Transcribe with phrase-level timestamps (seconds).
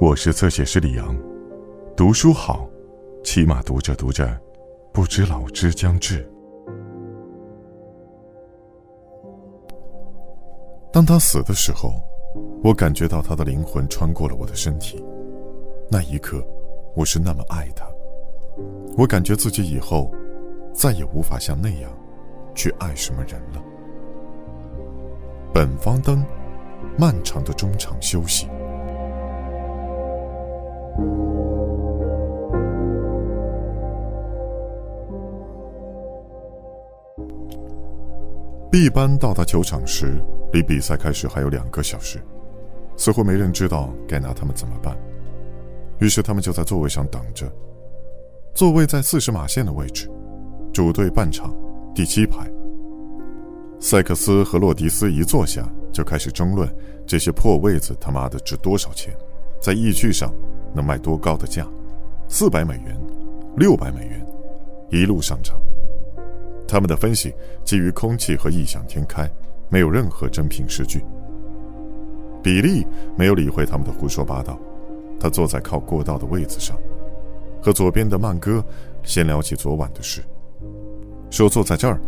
[0.00, 1.14] 我是侧写师李阳，
[1.94, 2.66] 读书好，
[3.22, 4.34] 起码读着读着，
[4.94, 6.26] 不知老之将至。
[10.90, 11.92] 当他死的时候，
[12.64, 15.04] 我感觉到他的灵魂穿过了我的身体。
[15.90, 16.42] 那一刻，
[16.96, 17.84] 我是那么爱他。
[18.96, 20.10] 我感觉自己以后
[20.72, 21.92] 再也无法像那样
[22.54, 23.62] 去爱什么人了。
[25.52, 26.24] 本方灯，
[26.96, 28.48] 漫长的中场休息。
[38.70, 42.20] B 班到达球场时，离比赛开始还有两个小时，
[42.96, 44.96] 似乎没人知道该拿他们怎么办，
[45.98, 47.52] 于是他们就在座位上等着。
[48.54, 50.08] 座位在四十码线的位置，
[50.72, 51.52] 主队半场
[51.96, 52.48] 第七排。
[53.80, 56.72] 塞克斯和洛迪斯一坐下就开始争论
[57.04, 59.12] 这些破位子他妈的值多少钱，
[59.60, 60.32] 在易趣上
[60.72, 61.66] 能卖多高的价，
[62.28, 62.96] 四百美元，
[63.56, 64.24] 六百美元，
[64.90, 65.60] 一路上涨。
[66.70, 69.28] 他们的分析基于空气和异想天开，
[69.68, 71.04] 没有任何真凭实据。
[72.42, 74.58] 比利没有理会他们的胡说八道，
[75.18, 76.76] 他坐在靠过道的位子上，
[77.60, 78.64] 和左边的曼哥
[79.02, 80.22] 闲聊起昨晚的事，
[81.28, 82.00] 说坐在这儿，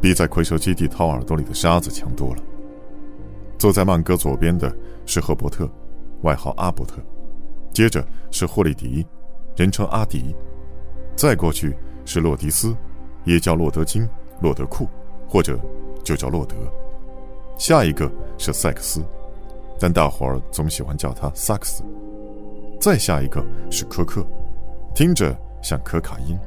[0.00, 2.42] 比在魁蛇基地掏耳朵里的沙子强多了。
[3.58, 4.74] 坐在曼哥左边的
[5.06, 5.70] 是赫伯特，
[6.22, 6.96] 外号阿伯特，
[7.72, 9.06] 接着是霍利迪，
[9.56, 10.34] 人称阿迪，
[11.16, 12.76] 再过去是洛迪斯。
[13.24, 14.08] 也叫洛德金、
[14.40, 14.88] 洛德库，
[15.28, 15.58] 或者
[16.02, 16.56] 就叫洛德。
[17.58, 19.04] 下一个是塞克斯，
[19.78, 21.82] 但大伙儿总喜欢叫他萨克斯。
[22.80, 24.26] 再下一个是科克，
[24.94, 26.38] 听着像可卡因，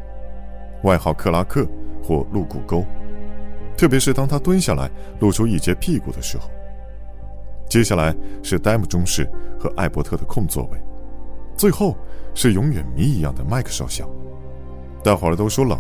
[0.84, 1.68] 外号克拉克
[2.04, 2.84] 或露骨沟，
[3.78, 6.50] 特别是当他蹲下来露出一截屁股的时候。
[7.70, 9.30] 接下来是戴姆中士
[9.60, 10.80] 和艾伯特的空座位，
[11.56, 11.96] 最后
[12.34, 14.10] 是永远谜一样的麦克少校。
[15.04, 15.80] 大伙儿都说冷。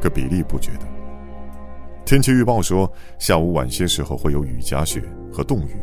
[0.00, 0.86] 可比利不觉得。
[2.04, 5.02] 天气预报说，下午晚些时候会有雨夹雪
[5.32, 5.76] 和冻雨。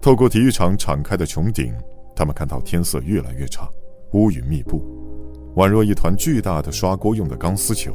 [0.00, 1.72] 透过体育场敞开的穹顶，
[2.16, 3.68] 他们看到天色越来越差，
[4.12, 4.82] 乌云密布，
[5.54, 7.94] 宛若一团巨大的刷锅用的钢丝球。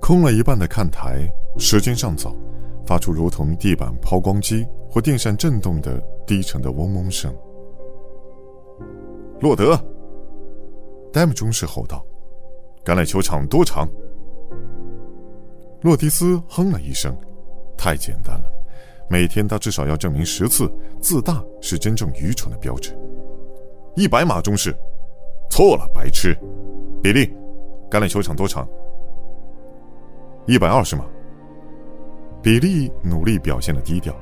[0.00, 2.34] 空了一半的看台，时间尚早，
[2.86, 7.34] 发出如同地板抛光机或电扇震动的低沉的嗡嗡声。
[9.40, 9.78] 洛德，
[11.12, 12.04] 戴姆中士吼道。
[12.84, 13.88] 橄榄球场多长？
[15.80, 17.16] 洛迪斯哼了一声。
[17.76, 18.52] 太简单了，
[19.08, 22.96] 每天他至少要证明十次自大是真正愚蠢的标志。
[23.96, 24.74] 一百码中士，
[25.50, 26.36] 错了，白痴。
[27.02, 27.26] 比利，
[27.90, 28.68] 橄榄球场多长？
[30.46, 31.04] 一百二十码。
[32.42, 34.14] 比利努力表现的低调，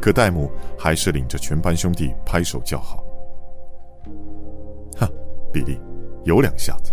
[0.00, 3.04] 可戴姆还是领着全班兄弟拍手叫好。
[4.96, 5.08] 哈，
[5.52, 5.78] 比利，
[6.24, 6.92] 有两下子。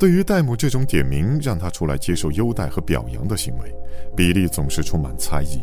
[0.00, 3.70] 对于戴姆这种点名让他出来接受优待和表扬的行为，
[4.16, 5.60] 比利总是充满猜疑。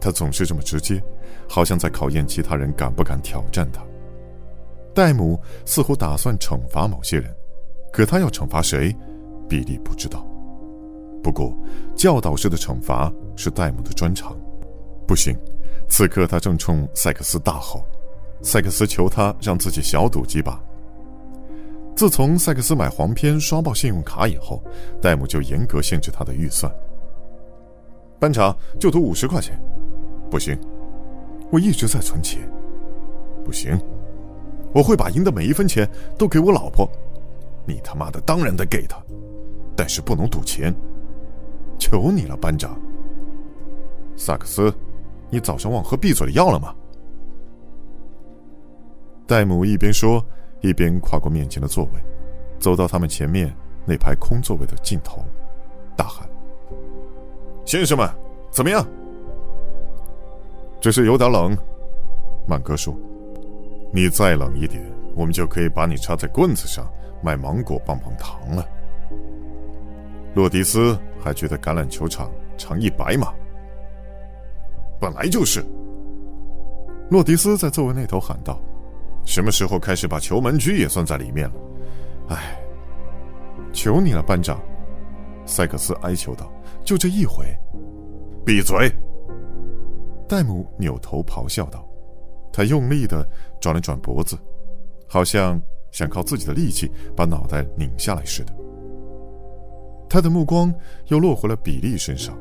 [0.00, 1.02] 他总是这么直接，
[1.48, 3.82] 好像在考验其他人敢不敢挑战他。
[4.94, 7.34] 戴姆似乎打算惩罚某些人，
[7.92, 8.94] 可他要惩罚谁，
[9.48, 10.24] 比利不知道。
[11.20, 11.52] 不过，
[11.96, 14.38] 教导式的惩罚是戴姆的专长。
[15.04, 15.36] 不行，
[15.88, 17.84] 此刻他正冲塞克斯大吼，
[18.40, 20.62] 塞克斯求他让自己小赌几把。
[21.98, 24.62] 自从塞克斯买黄片刷爆信用卡以后，
[25.02, 26.72] 戴姆就严格限制他的预算。
[28.20, 29.60] 班长就赌五十块钱，
[30.30, 30.56] 不行，
[31.50, 32.48] 我一直在存钱，
[33.44, 33.76] 不行，
[34.72, 36.88] 我会把赢的每一分钱都给我老婆。
[37.66, 38.96] 你他妈的当然得给他，
[39.74, 40.72] 但是不能赌钱。
[41.80, 42.80] 求你了，班长。
[44.14, 44.72] 萨克斯，
[45.30, 46.72] 你早上忘喝闭嘴药了吗？
[49.26, 50.24] 戴姆一边说。
[50.60, 52.00] 一边跨过面前的座位，
[52.58, 53.54] 走到他们前面
[53.86, 55.24] 那排空座位的尽头，
[55.96, 56.28] 大喊
[57.64, 58.08] ：“先生们，
[58.50, 58.86] 怎么样
[60.80, 61.56] ？”“只是有点冷。”
[62.46, 62.94] 满哥说
[63.92, 64.82] ，“你再冷一点，
[65.14, 66.90] 我们就可以把你插在棍子上
[67.22, 68.66] 卖芒果棒棒糖了。”
[70.34, 73.32] 洛迪斯还觉得橄榄球场长一百码，
[75.00, 75.64] 本来就是。
[77.10, 78.60] 洛迪斯在座位那头喊道。
[79.28, 81.54] 什么时候开始把球门区也算在里面了？
[82.30, 82.58] 哎，
[83.74, 84.58] 求你了，班长！
[85.44, 86.50] 塞克斯哀求道
[86.82, 87.44] ：“就这一回，
[88.42, 88.90] 闭嘴！”
[90.26, 91.86] 戴姆扭头咆哮道，
[92.50, 93.22] 他用力的
[93.60, 94.34] 转了转脖子，
[95.06, 95.60] 好像
[95.90, 98.54] 想靠自己的力气把脑袋拧下来似的。
[100.08, 100.74] 他的目光
[101.08, 102.34] 又落回了比利身上，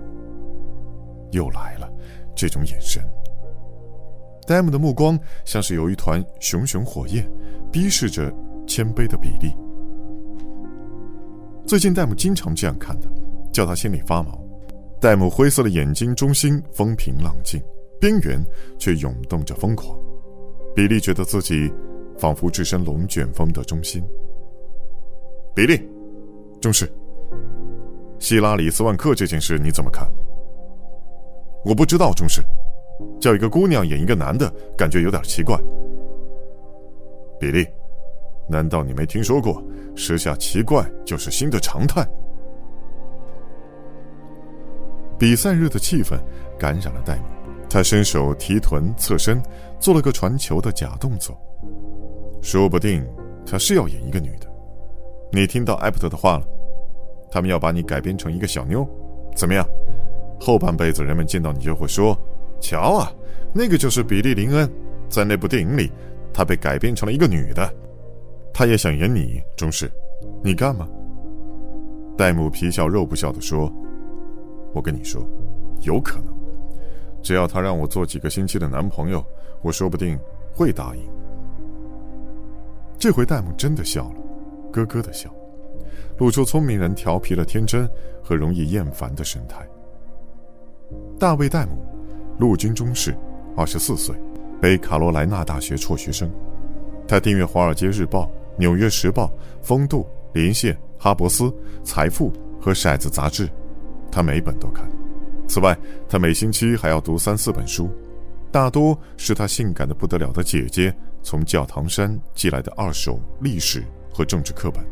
[1.32, 1.92] 又来了
[2.34, 3.04] 这种眼神。
[4.48, 7.30] 戴姆的目光像是有一团熊熊火焰，
[7.70, 8.34] 逼视着
[8.66, 9.54] 谦卑的比利。
[11.66, 13.10] 最近戴姆经常这样看他，
[13.52, 14.42] 叫他心里发毛。
[15.02, 17.62] 戴姆灰色的眼睛中心风平浪静，
[18.00, 18.42] 边缘
[18.80, 20.00] 却涌动着疯狂。
[20.74, 21.70] 比利觉得自己
[22.18, 24.02] 仿佛置身龙卷风的中心。
[25.54, 25.78] 比利，
[26.62, 26.90] 中士，
[28.18, 30.10] 希拉里·斯万克这件事你怎么看？
[31.66, 32.42] 我不知道，中士。
[33.20, 35.58] 叫一个姑娘演一个男的，感觉有点奇怪。
[37.40, 37.66] 比利，
[38.48, 39.64] 难道你没听说过
[39.96, 42.06] “时下奇怪就是新的常态”？
[45.20, 46.18] 比赛日的气氛
[46.60, 47.24] 感染了戴姆，
[47.70, 49.42] 他伸手提臀侧身，
[49.80, 51.36] 做了个传球的假动作。
[52.42, 53.06] 说不定
[53.46, 54.48] 他是要演一个女的。
[55.32, 56.46] 你听到艾伯特的话了？
[57.30, 58.88] 他们要把你改编成一个小妞，
[59.36, 59.68] 怎么样？
[60.40, 62.18] 后半辈子人们见到你就会说
[62.70, 63.10] ：“瞧啊，
[63.54, 64.70] 那个就是比利林恩，
[65.08, 65.90] 在那部电影里，
[66.34, 67.74] 他被改编成了一个女的。
[68.54, 69.90] 他也想演你，中士，
[70.44, 70.86] 你干吗？”
[72.18, 73.72] 戴姆皮笑肉不笑地说。
[74.74, 75.26] 我跟你说，
[75.84, 76.36] 有可能，
[77.24, 79.26] 只要他让我做几个星期的男朋友，
[79.62, 80.20] 我说不定
[80.54, 81.02] 会答应。
[83.00, 84.16] 这回戴姆真的笑了，
[84.74, 85.34] 咯咯的笑，
[86.18, 87.90] 露出聪明人调皮的天真
[88.22, 89.66] 和容易厌烦的神态。
[91.18, 91.87] 大卫·戴姆，
[92.38, 93.18] 陆军中士，
[93.56, 94.16] 二十四岁，
[94.62, 96.32] 北卡罗来纳大学辍学生。
[97.08, 98.24] 他订阅《华尔街日报》
[98.58, 99.26] 《纽约时报》
[99.62, 100.02] 《风度》
[100.34, 101.44] 《连线》《哈伯斯》
[101.84, 102.32] 《财富》
[102.62, 103.50] 和《骰子》杂志。
[104.12, 104.88] 他每本都看，
[105.48, 107.90] 此外，他每星期还要读三四本书，
[108.52, 114.84] 大多是他性感的不得了的姐姐从教堂山寄来的二手历史和政治课本。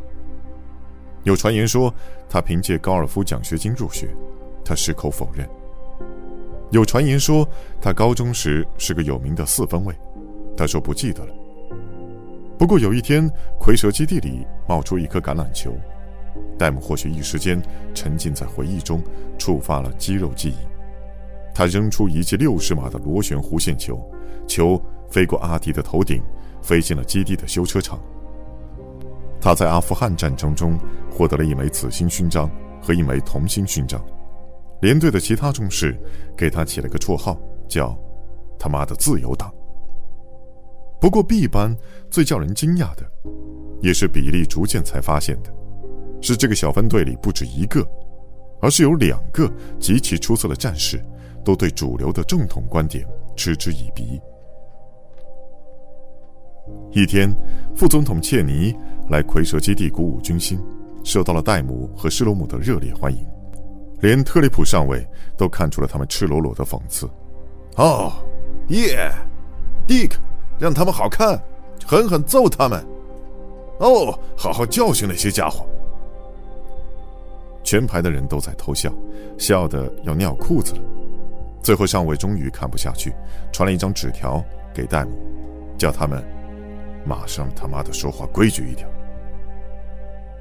[1.23, 1.93] 有传言说
[2.29, 4.15] 他凭借高尔夫奖学金入学，
[4.63, 5.47] 他矢口否认。
[6.71, 7.47] 有传言说
[7.79, 9.95] 他高中时是个有名的四分卫，
[10.57, 11.33] 他说不记得了。
[12.57, 13.29] 不过有一天，
[13.59, 15.73] 蝰蛇基地里冒出一颗橄榄球。
[16.57, 17.61] 戴姆或许一时间
[17.93, 19.01] 沉浸在回忆中，
[19.37, 20.55] 触发了肌肉记忆。
[21.53, 24.01] 他扔出一记六十码的螺旋弧线球，
[24.47, 26.21] 球飞过阿迪的头顶，
[26.61, 27.99] 飞进了基地的修车厂。
[29.39, 30.77] 他在阿富汗战争中
[31.11, 32.49] 获得了一枚紫星勋章
[32.81, 34.03] 和一枚铜星勋章。
[34.81, 35.97] 连队的其他中士
[36.37, 37.97] 给他起了个绰号，叫
[38.59, 39.53] “他妈的自由党”。
[40.99, 41.75] 不过 B 班
[42.09, 43.03] 最叫人惊讶的，
[43.81, 45.53] 也是比利逐渐才发现的。
[46.21, 47.85] 是这个小分队里不止一个，
[48.59, 51.03] 而是有两个极其出色的战士，
[51.43, 53.05] 都对主流的正统观点
[53.35, 54.19] 嗤之以鼻。
[56.91, 57.31] 一天，
[57.75, 58.75] 副总统切尼
[59.09, 60.59] 来蝰蛇基地鼓舞军心，
[61.03, 63.23] 受到了戴姆和施罗姆的热烈欢迎，
[64.05, 65.03] 连特里普上尉
[65.35, 67.09] 都看出了他们赤裸裸的讽刺。
[67.77, 68.13] 哦，
[68.67, 69.11] 耶，
[69.87, 70.19] 迪克，
[70.59, 71.41] 让他们好看，
[71.87, 72.85] 狠狠揍他们。
[73.79, 75.65] 哦，好好教训那些家伙。
[77.63, 78.93] 全排的人都在偷笑，
[79.39, 80.81] 笑得要尿裤子了。
[81.63, 83.11] 最后，上尉终于看不下去，
[83.51, 84.39] 传了一张纸条
[84.71, 85.11] 给戴姆，
[85.79, 86.23] 叫他们
[87.03, 88.87] 马上他妈的说话规矩一点。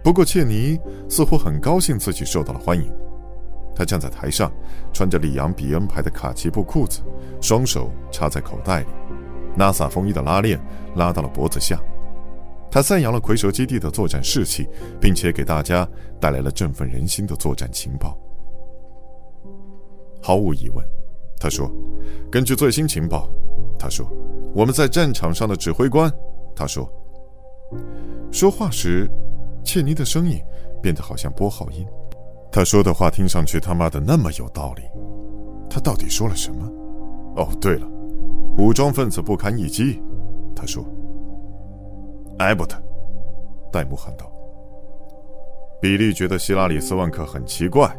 [0.02, 0.78] 不过，切尼
[1.08, 2.92] 似乎很高兴自己受到了欢迎。
[3.74, 4.52] 他站在台上，
[4.92, 7.00] 穿着里昂比恩牌的卡其布裤子，
[7.40, 8.86] 双手插在口袋里
[9.58, 10.60] ，NASA 风衣的拉链
[10.94, 11.80] 拉到了脖子下。
[12.70, 14.68] 他赞扬了蝰蛇基地的作战士气，
[15.00, 15.88] 并且给大家
[16.20, 18.18] 带来了振奋人心的作战情报。
[20.20, 20.84] 毫无疑问，
[21.38, 21.70] 他说
[22.32, 23.28] ：“根据最新情报，
[23.78, 24.04] 他说
[24.54, 26.12] 我们在战场上的指挥官，
[26.54, 26.90] 他说。”
[28.32, 29.08] 说话时，
[29.64, 30.42] 切尼的声音
[30.82, 31.86] 变得好像拨号音。
[32.54, 34.82] 他说的话听上去他妈的那么有道理。
[35.68, 36.64] 他到底说了什么？
[37.34, 37.88] 哦，对了，
[38.56, 40.00] 武装分子不堪一击，
[40.54, 40.86] 他说。
[42.38, 42.80] 艾伯特，
[43.72, 44.30] 戴姆喊道。
[45.82, 47.92] 比利觉得希拉里·斯万克很奇怪。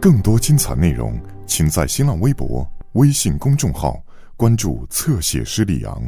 [0.00, 4.00] 更多精彩内容，请在新浪微博、微信公众号
[4.36, 6.00] 关注“侧写师李昂”。